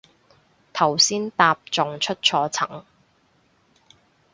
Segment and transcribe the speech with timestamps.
[0.73, 2.87] 頭先搭仲出錯層